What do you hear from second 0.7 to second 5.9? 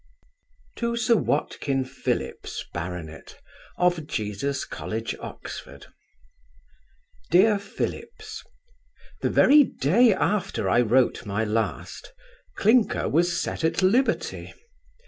To Sir WATKIN PHILLIPS, Bart. of Jesus college, Oxon.